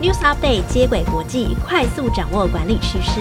[0.00, 3.20] News Update 接轨国际，快速掌握管理趋势。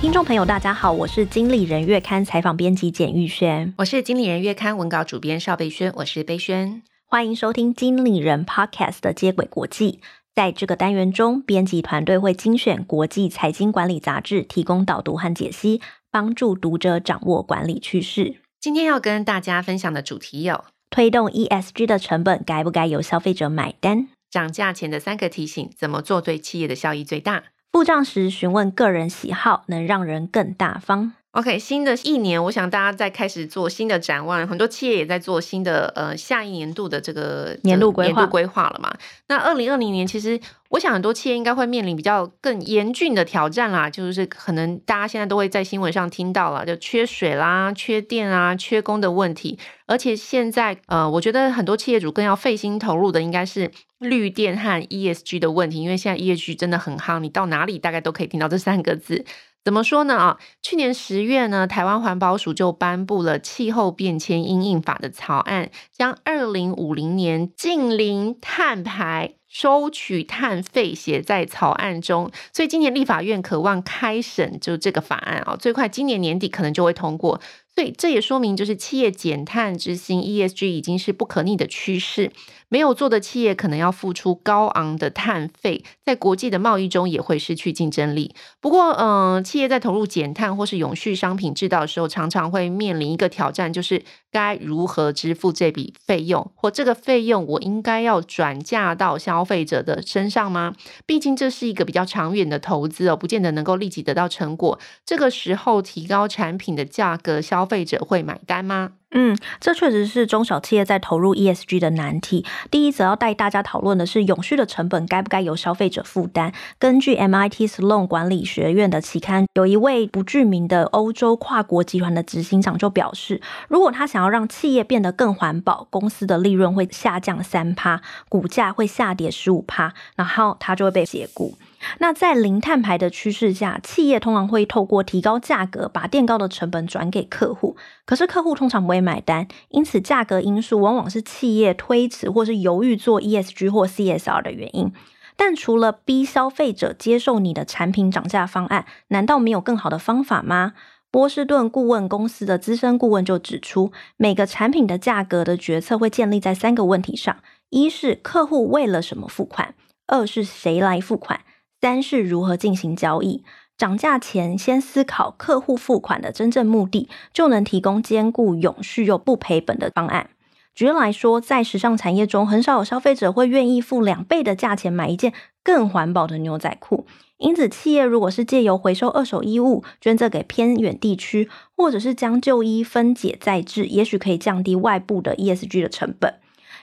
[0.00, 10.00] 听众朋友，大家好，我是经理人月刊采访编辑简玉轩，我是经理人月刊文稿主编邵贝轩，我是贝轩，欢迎收听经理人 Podcast 的接轨国际。
[10.34, 15.80] 在这个单元中，编辑团队会精选国际财经管理杂志，提供导读和解析，
[16.10, 18.38] 帮助读者掌握管理趋势。
[18.60, 24.08] 今天要跟大家分享的主题有：推动 ESG 的成本该不该由消费者买单？
[24.30, 27.44] 涨价前的三个提醒，怎么做对企业的效益最大？
[27.70, 31.12] 付账时询问个人喜好，能让人更大方。
[31.32, 38.92] OK，新的一年，我想大家在开始做新的展望，很多企业也在做新的呃下一年度的这个年度规划年度规划了嘛。
[39.28, 49.58] 那二零二零年，其实我想很多企业应该会面临比较更严峻的挑战啦，就是可能大家现在都会在新闻上听到了，就缺水啦、缺电啊、缺工的问题。
[49.86, 59.24] 而且现在呃，我觉得很多企业主更要费心投入的应该是绿电和 ESG 的问题，因为现在 ESG 真的很夯，你到哪里大概都可以听到这三个字。
[59.68, 60.16] 怎么说呢？
[60.16, 72.30] 啊，去年十月呢，台湾环保署就颁布了气候变迁因应法的草案，将二零五零年近零碳排、收取碳费写在草案中。
[72.50, 77.38] 所以今年立法院渴望开审，就这个法案啊，最快今年年底可能就会通过。
[77.78, 82.32] 所以这也说明，就是企业减碳执行 ESG 已经是不可逆的趋势。
[82.70, 88.34] 没有做的企业可能要付出高昂的碳费，在国际的贸易中也会失去竞争力。
[88.60, 100.74] 不过，嗯、企业在投入减碳或是永续商品制造的时候，常常会面临一个挑战，就是该如何支付这笔费用，或这个费用我应该要转嫁到消费者的身上吗？
[101.06, 104.78] 毕竟这是一个比较长远的投资哦，不见得能够立即得到成果。
[105.06, 108.92] 这个时候提高产品的价格，消费者会买单吗？
[109.10, 112.44] 嗯，这确实是中小企业在投入 ESG 的难题。
[112.70, 116.52] 第一则要带大家讨论的是，永续的成本该不该由消费者负担？
[116.78, 131.56] 根据 MIT Sloan 管理学院的期刊，有一位不具名的欧洲跨国集团的执行长就表示，如果他想要让企业变得更环保，公司的利润会下降三趴，股价会下跌十五趴，然后他就会被解雇。
[131.98, 137.76] 那在零碳排的趋势下，企业通常会透过提高价格，把垫高的成本转给客户。
[138.04, 144.92] 可是客户通常不会买单，因此价格因素往往是企业推迟或是犹豫做 ESG 或 CSR 的原因。
[145.36, 150.72] 但除了逼消费者接受你的产品涨价方案，难道没有更好的方法吗？
[151.10, 157.36] 波士顿顾问公司的资深顾问就指出，每个产品的价格的决策会建立在三个问题上：
[157.70, 159.74] 一是客户为了什么付款；
[160.06, 161.40] 二是谁来付款。
[161.80, 163.44] 三是如何进行交易？
[163.76, 170.30] 涨价前先思考客户付款的真正目的，就能提供兼顾永续又不赔本的方案。
[170.74, 177.06] 举例来说，在时尚产业中，很少有消费者会愿意付两倍的价钱买一件更环保的牛仔裤。
[177.36, 186.34] 因此，企业如果是借由回收二手衣物，捐赠给偏远地区，或者是将旧衣分解再制，也许可以降低外部的 ESG 的成本。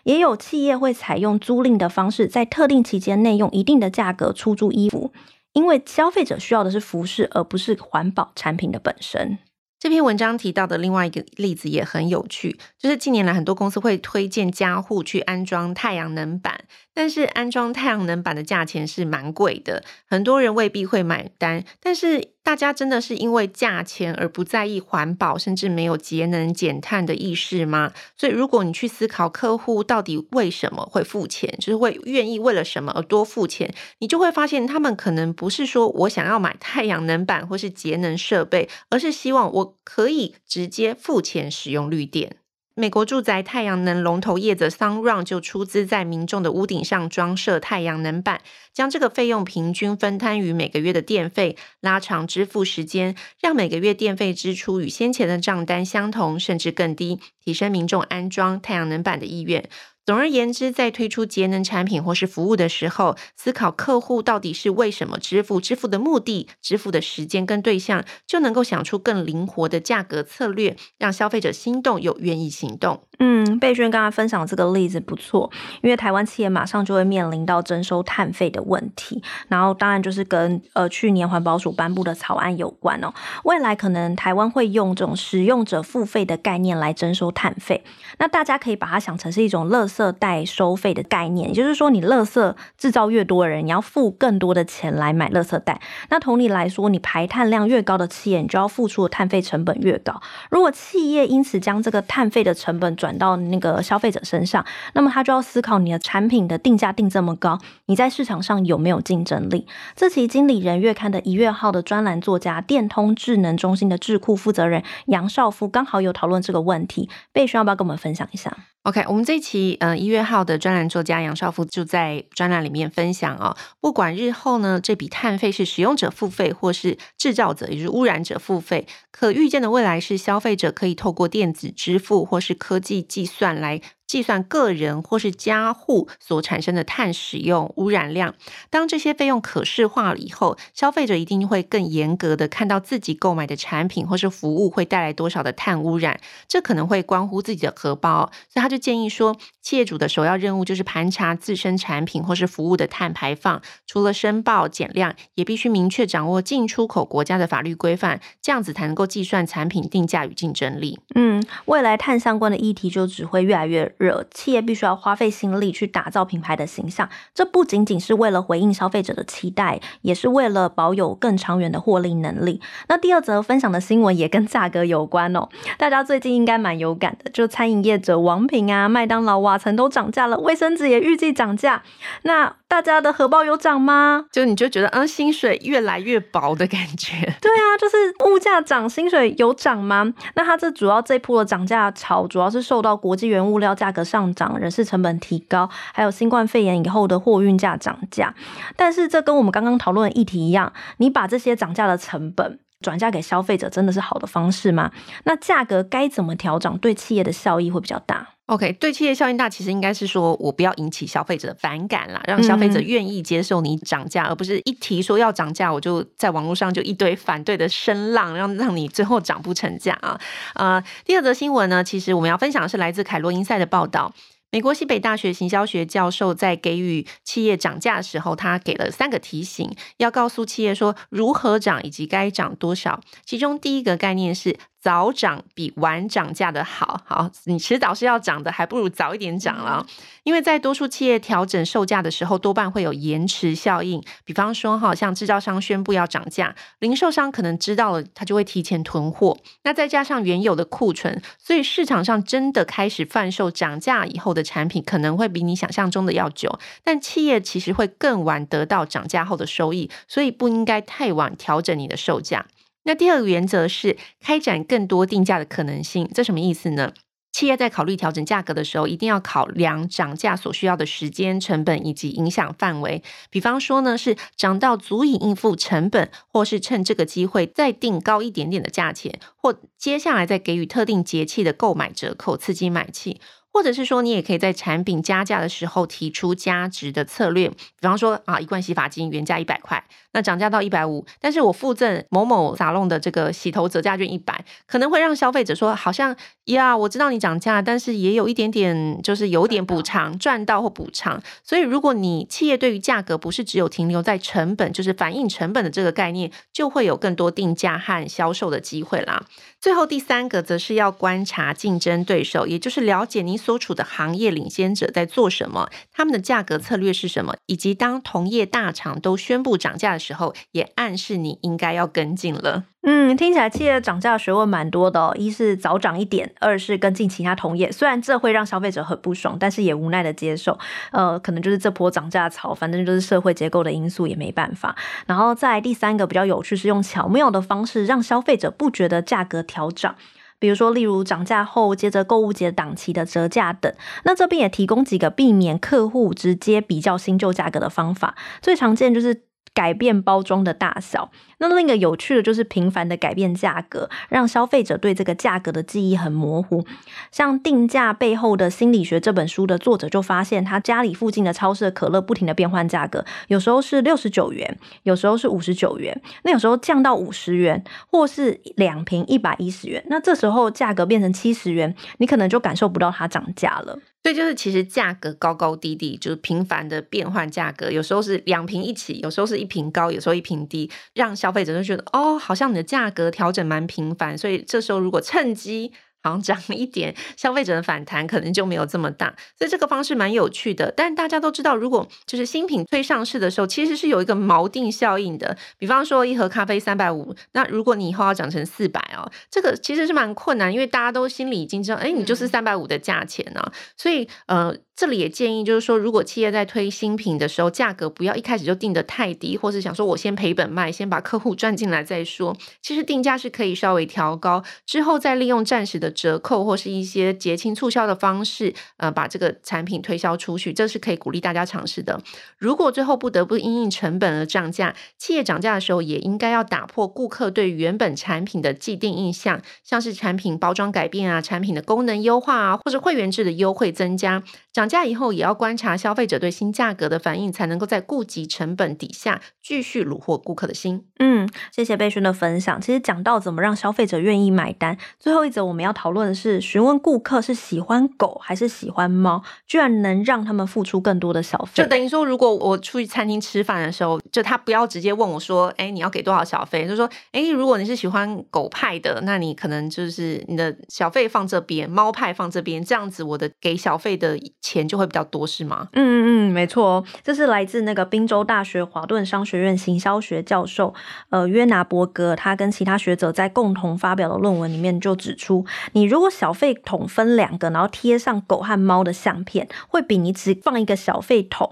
[0.05, 5.11] 也有企业会采用租赁的方式，在特定期间内用一定的价格出租衣服，
[5.53, 9.39] 因为消费者需要的是服饰，而不是环保产品的本身。
[9.77, 16.65] 这篇文章提到的另外一个例子也很有趣，就是近年来很多公司会推荐家户去安装太阳能板。
[16.93, 21.63] 但是安装太阳能板的价钱是蛮贵的，很多人未必会买单。
[21.79, 27.91] 但是大家真的是因为价钱而不在意环保，甚至没有节能减碳的意识吗？
[28.15, 42.37] 所以如果你去思考客户到底为什么会付钱，就是会愿意为了什么而多付钱，你就会发现他们可能不是说我想要买太阳能板或是节能设备，而是希望我可以直接付钱使用绿电。
[42.77, 48.41] 美国住宅太阳能龙头业者 Sunrun 就出资在民众的屋顶上装设太阳能板，
[48.73, 59.69] 将这个费用平均分摊于每个月的电费，拉长支付时间，让每个月电费支出与先前的账单相同，甚至更低，提升民众安装太阳能板的意愿。
[60.05, 73.01] 总而言之，在推出节能产品或是服务的时候，思考客户到底是为什么支付、支付的目的、支付的时间跟对象，就能够想出更灵活的价格策略，让消费者心动又愿意行动。
[73.17, 75.49] 嗯，贝轩刚刚分享这个例子不错，
[75.81, 83.11] 因为台湾企业马上就会面临到征收碳费的问题，然后当然就是跟呃去年环保署颁布的草案有关哦。
[83.45, 87.83] 未来可能台湾会用这种使用者付费的概念来征收碳费，
[88.19, 95.79] 那大家可以把它想成是一种乐圾圾袋收费的概念，也就是说，你垃圾制造越多的人，你要付更多的钱来买垃圾袋。
[96.09, 100.21] 那同理来说，你排碳量越高的企业，你就要付出的碳费成本越高。
[100.51, 109.65] 如果企业因此将这个碳费的成本转到那个消费者身上，那么他就要思考你的产品的定价定这么高，你在市场上有没有竞争力？
[109.95, 118.55] 这期《经理人月刊》的一月号的专栏作家、电通智能中心的智库负责人杨少夫刚好有讨论这个问题，贝轩要不要跟我们分享一下
[118.85, 133.81] ？OK，我们这一期呃一月号的专栏作家杨少夫就在专栏里面分享啊、哦，不管日后呢这笔碳费是使用者付费或是制造者，也就是污染者付费，可预见的未来是消费者可以透过电子支付或是科技计算来。
[134.07, 138.35] 计算个人或是家户所产生的碳使用污染量，
[138.69, 160.99] 当这些费用可视化了以后，消费者一定会更严格的看到自己购买的产品或是服务会带来多少的碳污染，这可能会关乎自己的荷包，所以他就建议说，企业主的首要任务就是盘查自身产品或是服务的碳排放，除了申报减量，也必须明确掌握进出口国家的法律规范，这样子才能够计算产品定价与竞争力。
[161.15, 167.09] 嗯，未来碳相关的议题就只会越来越热，企业必须要花费心力去打造品牌的形象。
[167.33, 172.61] 这不仅仅是为了回应消费者的期待，也是为了保有更长远的获利能力。
[172.87, 175.49] 那第二则分享的新闻也跟价格有关哦。
[175.77, 181.83] 大家最近应该蛮有感的，就餐饮业者王平啊、麦当劳、瓦城都涨价了，卫生纸也预计涨价。
[182.23, 184.25] 那大家的荷包有涨吗？
[184.31, 187.15] 就你就觉得，嗯，薪水越来越薄的感觉。
[187.39, 187.95] 对啊，就是
[188.25, 190.11] 物价涨，薪水有涨吗？
[190.35, 198.33] 那它这主要这波的涨价潮，主要是受到国际原物料价格上涨、人事成本提高，还有新冠肺炎以后的货运价涨价。
[198.75, 204.91] 但是这跟我们刚刚讨论的议题一样，你把这些涨价的成本转嫁给消费者，真的是好的方式吗？
[205.23, 220.19] 那价格该怎么调整，对企业的效益会比较大？OK，对企业效应大，其实应该是说我不要引起消费者的反感啦，让消费者愿意接受你涨价，嗯、而不是一提说要涨价，我就在网络上就一堆反对的声浪，让让你最后涨不成价啊。
[220.53, 224.13] 呃，第二则新闻呢，其实我们要分享的是来自凯洛英赛的报道。
[224.51, 233.01] 美国西北大学行销学教授在给予企业涨价的时候，他给了三个提醒，要告诉企业说如何涨以及该涨多少。
[233.25, 234.57] 其中第一个概念是。
[234.85, 239.83] 早涨比晚涨价的好，好，你迟早是要涨的，还不如早一点涨了。
[240.21, 243.99] 因为在多数企业调整售价的时候，多半会有延迟效应。
[244.25, 249.35] 比方说，哈，像制造商宣布要涨价，零售商可能知道了，他就会提前囤货。
[249.63, 256.59] 那再加上原有的库存，所以市场上真的开始贩售涨价以后的产品，可能会比你想象中的要久。
[256.83, 262.45] 但企业其实会更晚得到涨价后的收益，所以不应该太晚调整你的售价。
[262.85, 266.93] 那第二个原则是开展更多定价的可能性，这什么意思呢？
[267.33, 273.03] 企业在考虑调整价格的时候，一定要考量涨价所需要的时间、成本以及影响范围。
[273.29, 283.19] 比方说呢，是涨到足以应付成本，或是趁这个机会再定高一点点的价钱，或接下来再给予特定节气的购买折扣，刺激买气。
[283.55, 289.81] 或者是说，你也可以在产品加价的时候提出加值的策略，比方说啊，一罐洗发精原价一百块，
[290.11, 296.13] 那涨价到一百五，但是我附赠某某沙龙的这个洗头折价券一百，可能会让消费者说，好像
[296.47, 301.23] 呀，我知道你涨价，但是也有一点点，就是有点补偿，赚到或补偿。
[301.41, 309.23] 所以，如果你企业对于价格不是只有停留在成本，就是反映成本的这个概念，就会有更多定价和销售的机会啦。
[309.65, 322.65] 最后第三个则是要观察竞争对手，也就是了解你所处的行业领先者在做什么，他们的价格策略是什么，以及当同业大厂都宣布涨价的时候，也暗示你应该要跟进了。
[322.87, 325.11] 嗯，听起来企业涨价学问蛮多的哦。
[325.17, 327.71] 一是早涨一点，二是跟进其他同业。
[327.71, 330.57] 虽然这会让消费者很不爽，但是也无奈的接受。
[330.91, 334.75] 呃，可能就是这波涨价潮，反正就是社会结构的因素，也没办法。
[335.07, 339.95] 然后再第三个比较有趣，是用巧妙的方式让消费者不觉得价格调涨。
[340.37, 343.73] 比如说，例如涨价后接着购物节档期的折价等，
[344.03, 348.15] 那这边也提供几个避免客户直接比较新旧价格的方法。
[348.41, 349.23] 最常见就是
[349.55, 351.09] 改变包装的大小。
[351.39, 356.63] 那另一个有趣的就是频繁的改变价格，让消费者对这个价格的记忆很模糊。
[357.11, 369.83] 像《定价背后的心理学》这本书的作者就发现，他家里附近的超市可乐不停的变换价格，有时候是六十九元，有时候是五十九元，那有时候降到五十元，或是两瓶一百一十元。
[369.89, 373.79] 那这时候价格变成七十元，你可能就感受不到它涨价了。
[374.05, 385.71] 所以就是其实价格高高低低，就是频繁的变换价格，有时候是两瓶一起，有时候是一瓶高，有时候一瓶低，让消费者就觉得哦，好像你的价格调整蛮频繁，所以这时候如果趁机
[386.05, 389.07] 好像涨一点，消费者的反弹可能就没有这么大。
[389.35, 390.71] 所以这个方式蛮有趣的。
[390.77, 395.35] 但大家都知道，如果就是新品推上市的时候，其实是有一个锚定效应的。
[395.57, 403.51] 比方说一盒咖啡三百五，那如果你以后要涨成四百哦，这个其实是蛮困难，因为大家都心里已经知道，哎，你就是三百五的价钱呢、啊。
[403.75, 404.55] 所以呃。
[404.77, 412.35] 这里也建议，就是说，如果企业在推新品的时候，价格不要一开始就定得太低，或是想说我先赔本卖，先把客户赚进来再说。
[412.61, 421.99] 其实定价是可以稍微调高，之后再利用暂时的折扣或是一些节庆促销的方式，呃，把这个产品推销出去，这是可以鼓励大家尝试的。
[422.37, 434.21] 如果最后不得不因应成本而涨价，企业涨价的时候，也应该要打破顾客对原本产品的既定印象，像是产品包装改变啊，产品的功能优化啊，或者会员制的优惠增加。
[434.55, 440.85] 涨价以后也要观察消费者对新价格的反应，才能够在顾及成本底下继续虏获顾客的心。
[440.99, 442.61] 嗯，谢谢贝勋的分享。
[442.61, 451.61] 其实讲到怎么让消费者愿意买单，最后一则我们要讨论的是，询问顾客是喜欢狗还是喜欢猫，居然能让他们付出更多的小费。
[451.61, 465.67] 就等于说，如果我出去餐厅吃饭的时候，就他不要直接问我说：“哎，你要给多少小费？”就说：“哎，如果你是喜欢狗派的，那你可能就是你的小费放这边，猫派放这边，这样子我的给小费的。”钱就会比较多，是吗？
[465.71, 470.71] 嗯嗯嗯，没错，这是来自那个宾州大学华顿商学院行销学教授，
[471.09, 481.51] 呃，约拿伯格，他跟其他学者在共同发表的论文里面就指出，你如果小费桶分两个，然后贴上狗和猫的相片，会比你只放一个小费桶，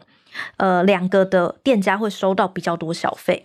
[0.58, 3.44] 呃，两个的店家会收到比较多小费。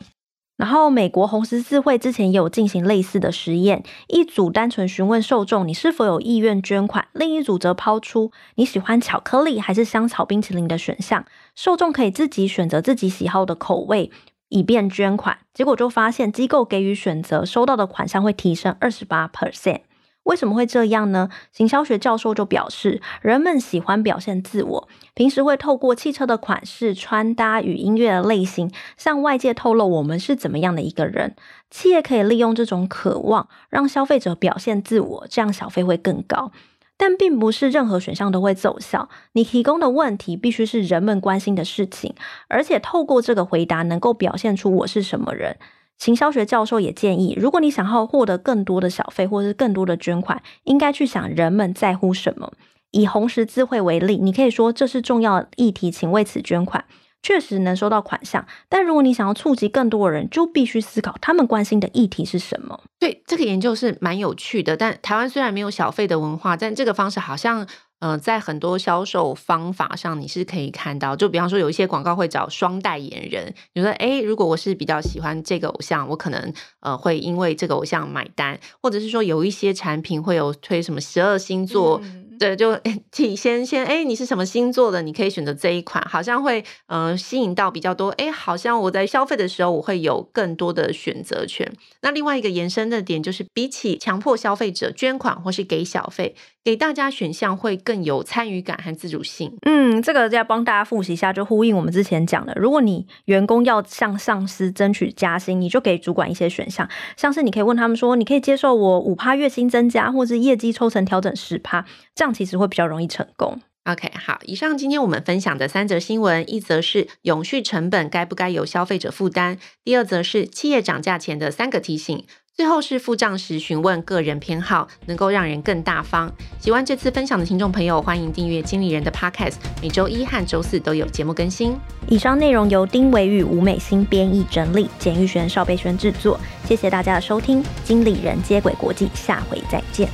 [0.58, 11.24] 然后，美国红十字会之前也有进行类似的实验，一组单纯询问受众你是否有意愿捐款，另一组则抛出你喜欢巧克力还是香草冰淇淋的选项，
[11.54, 14.10] 受众可以自己选择自己喜好的口味，
[14.48, 15.38] 以便捐款。
[15.54, 19.82] 结果就发现，机构给予选择，收到的款项会提升二十八 percent。
[20.28, 21.30] 为什么会这样呢？
[21.52, 31.34] 行销学教授就表示，人们喜欢表现自我，平时会透过汽车的款式、穿搭与音乐的类型，向外界透露我们是怎么样的一个人。
[31.70, 36.52] 企业可以利用这种渴望，让消费者表现自我，这样小费会更高。
[36.98, 39.08] 但并不是任何选项都会奏效。
[39.32, 42.14] 你提供的问题必须是人们关心的事情，
[42.48, 45.56] 而且透过这个回答，能够表现出我是什么人。
[45.98, 52.52] 行销学教授也建议，如果你想要获得更多的小费或者是更多的捐款，应该去想人们在乎什么。
[52.92, 56.84] 以红十字会为例，你可以说，这是重要议题，请为此捐款，
[57.22, 58.46] 确实能收到款项。
[58.68, 62.80] 但如果你想要触及更多的人，就必须思考他们关心的议题是什么。
[62.98, 64.76] 对，这个研究是蛮有趣的。
[64.76, 67.66] 但台湾虽然没有小费的文化，但这个方式好像。
[68.00, 82.00] 呃，在很多销售方法上，你是可以看到，就比方说有一些广告会找双代言人，你说，诶，如果我是比较喜欢这个偶像，我可能呃会因为这个偶像买单，或者是说有一些产品会有推什么十二星座。
[82.02, 82.76] 嗯对，就
[83.10, 85.02] 体先先哎，你是什么星座的？
[85.02, 91.68] 你可以选择这一款，好像会嗯、呃、吸引到比较多哎，好像我在消费的时候，我会有更多的选择权。
[92.00, 96.36] 那另外一个延伸的点就是，比起强迫消费者捐款或是给小费，
[96.68, 99.56] 给大家选项会更有参与感和自主性。
[99.62, 112.34] 嗯，这个要帮大家复习一下，就呼应我们之前讲的，如果你员工要向上司争取加薪，你就给主管一些选项，像是你可以问他们说，你可以接受我五趴月薪增加，或是业绩抽成调整十趴，这样。
[112.34, 113.62] 其实会比较容易成功。
[113.84, 122.26] OK，好，以上今天我们分享的三则新闻，一则是永续成本该不该由消费者负担，第二则是企业涨价前的三个提醒，
[122.58, 126.28] 最后是付账时询问个人偏好，能够让人更大方。
[126.58, 131.78] 喜欢这次分享的听众朋友，欢迎订阅经理人的 Podcast，每周一和周四都有节目更新。
[132.08, 136.36] 以上内容由丁维宇吴美欣编译整理，简玉璇、邵贝璇制作。
[136.64, 140.08] 谢谢大家的收听，经理人接轨国际，下回再见。